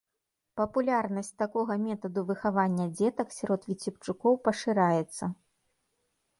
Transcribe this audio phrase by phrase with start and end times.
[0.61, 5.33] Папулярнасць такога метаду выхавання дзетак сярод віцебчукоў пашыраецца.